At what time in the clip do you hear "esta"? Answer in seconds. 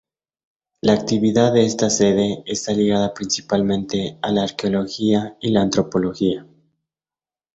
1.63-1.91